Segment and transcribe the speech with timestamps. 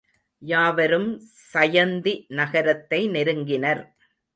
[0.41, 1.09] யாவரும்
[1.53, 3.83] சயந்தி நகரத்தை நெருங்கினர்.